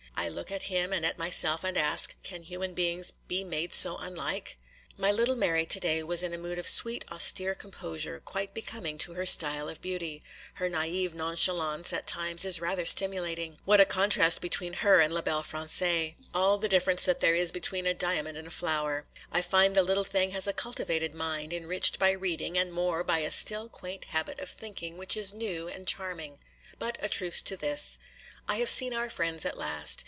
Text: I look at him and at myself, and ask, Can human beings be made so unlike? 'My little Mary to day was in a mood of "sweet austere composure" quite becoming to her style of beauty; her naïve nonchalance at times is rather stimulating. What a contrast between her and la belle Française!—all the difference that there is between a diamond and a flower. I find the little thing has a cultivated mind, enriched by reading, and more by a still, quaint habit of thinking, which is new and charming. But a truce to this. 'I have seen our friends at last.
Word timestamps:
I 0.17 0.29
look 0.29 0.51
at 0.51 0.63
him 0.63 0.93
and 0.93 1.03
at 1.03 1.17
myself, 1.17 1.63
and 1.63 1.75
ask, 1.75 2.13
Can 2.21 2.43
human 2.43 2.75
beings 2.75 3.09
be 3.27 3.43
made 3.43 3.73
so 3.73 3.97
unlike? 3.97 4.59
'My 4.95 5.11
little 5.11 5.35
Mary 5.35 5.65
to 5.65 5.79
day 5.79 6.03
was 6.03 6.21
in 6.21 6.31
a 6.31 6.37
mood 6.37 6.59
of 6.59 6.67
"sweet 6.67 7.03
austere 7.11 7.55
composure" 7.55 8.19
quite 8.23 8.53
becoming 8.53 8.99
to 8.99 9.13
her 9.15 9.25
style 9.25 9.67
of 9.67 9.81
beauty; 9.81 10.21
her 10.55 10.69
naïve 10.69 11.15
nonchalance 11.15 11.91
at 11.91 12.05
times 12.05 12.45
is 12.45 12.61
rather 12.61 12.85
stimulating. 12.85 13.57
What 13.65 13.81
a 13.81 13.85
contrast 13.85 14.41
between 14.41 14.73
her 14.73 14.99
and 14.99 15.11
la 15.11 15.21
belle 15.21 15.41
Française!—all 15.41 16.59
the 16.59 16.69
difference 16.69 17.03
that 17.05 17.19
there 17.19 17.33
is 17.35 17.51
between 17.51 17.87
a 17.87 17.95
diamond 17.95 18.37
and 18.37 18.47
a 18.47 18.51
flower. 18.51 19.07
I 19.31 19.41
find 19.41 19.73
the 19.73 19.81
little 19.81 20.03
thing 20.03 20.31
has 20.31 20.45
a 20.45 20.53
cultivated 20.53 21.15
mind, 21.15 21.51
enriched 21.51 21.97
by 21.97 22.11
reading, 22.11 22.59
and 22.59 22.71
more 22.71 23.03
by 23.03 23.19
a 23.19 23.31
still, 23.31 23.69
quaint 23.69 24.05
habit 24.05 24.39
of 24.39 24.51
thinking, 24.51 24.97
which 24.97 25.17
is 25.17 25.33
new 25.33 25.67
and 25.67 25.87
charming. 25.87 26.37
But 26.77 26.99
a 27.01 27.09
truce 27.09 27.41
to 27.41 27.57
this. 27.57 27.97
'I 28.47 28.57
have 28.57 28.69
seen 28.69 28.93
our 28.93 29.09
friends 29.09 29.45
at 29.45 29.57
last. 29.57 29.99